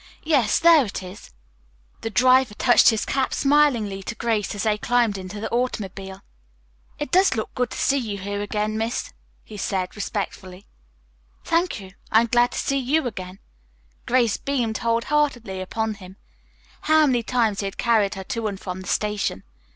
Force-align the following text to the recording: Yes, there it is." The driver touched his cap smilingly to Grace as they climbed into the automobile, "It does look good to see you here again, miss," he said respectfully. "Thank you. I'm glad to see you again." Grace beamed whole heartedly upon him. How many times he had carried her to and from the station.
Yes, 0.23 0.57
there 0.57 0.83
it 0.83 1.03
is." 1.03 1.29
The 2.01 2.09
driver 2.09 2.55
touched 2.55 2.89
his 2.89 3.05
cap 3.05 3.35
smilingly 3.35 4.01
to 4.01 4.15
Grace 4.15 4.55
as 4.55 4.63
they 4.63 4.79
climbed 4.79 5.15
into 5.15 5.39
the 5.39 5.47
automobile, 5.51 6.23
"It 6.97 7.11
does 7.11 7.35
look 7.35 7.53
good 7.53 7.69
to 7.69 7.77
see 7.77 7.97
you 7.99 8.17
here 8.17 8.41
again, 8.41 8.79
miss," 8.79 9.13
he 9.43 9.57
said 9.57 9.95
respectfully. 9.95 10.65
"Thank 11.43 11.79
you. 11.79 11.91
I'm 12.11 12.25
glad 12.25 12.53
to 12.53 12.57
see 12.57 12.79
you 12.79 13.05
again." 13.05 13.37
Grace 14.07 14.37
beamed 14.37 14.79
whole 14.79 15.01
heartedly 15.05 15.61
upon 15.61 15.93
him. 15.93 16.17
How 16.85 17.05
many 17.05 17.21
times 17.21 17.59
he 17.59 17.65
had 17.65 17.77
carried 17.77 18.15
her 18.15 18.23
to 18.23 18.47
and 18.47 18.59
from 18.59 18.81
the 18.81 18.87
station. 18.87 19.43